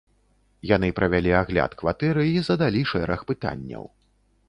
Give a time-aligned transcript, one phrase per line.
[0.69, 3.83] Яны правялі агляд кватэры і задалі шэраг пытанняў.